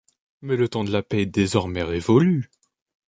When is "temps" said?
0.67-0.83